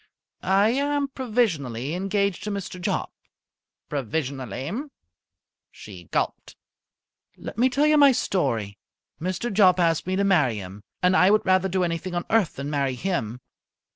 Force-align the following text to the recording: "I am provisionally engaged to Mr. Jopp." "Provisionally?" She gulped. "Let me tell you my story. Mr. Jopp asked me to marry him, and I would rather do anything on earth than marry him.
"I 0.41 0.69
am 0.69 1.09
provisionally 1.09 1.93
engaged 1.93 2.43
to 2.45 2.49
Mr. 2.49 2.81
Jopp." 2.81 3.11
"Provisionally?" 3.87 4.71
She 5.71 6.05
gulped. 6.05 6.55
"Let 7.37 7.59
me 7.59 7.69
tell 7.69 7.85
you 7.85 7.99
my 7.99 8.11
story. 8.11 8.79
Mr. 9.21 9.53
Jopp 9.53 9.79
asked 9.79 10.07
me 10.07 10.15
to 10.15 10.23
marry 10.23 10.55
him, 10.57 10.83
and 11.03 11.15
I 11.15 11.29
would 11.29 11.45
rather 11.45 11.69
do 11.69 11.83
anything 11.83 12.15
on 12.15 12.25
earth 12.31 12.55
than 12.55 12.71
marry 12.71 12.95
him. 12.95 13.41